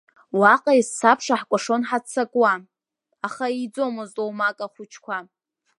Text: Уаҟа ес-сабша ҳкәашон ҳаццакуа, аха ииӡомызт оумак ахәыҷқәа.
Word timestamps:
Уаҟа 0.39 0.71
ес-сабша 0.79 1.35
ҳкәашон 1.41 1.81
ҳаццакуа, 1.89 2.51
аха 3.27 3.45
ииӡомызт 3.49 4.15
оумак 4.23 4.57
ахәыҷқәа. 4.65 5.17